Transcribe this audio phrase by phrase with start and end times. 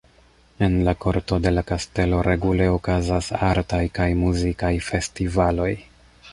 [0.67, 5.73] En la korto de la kastelo regule okazas artaj kaj muzikaj festivaloj.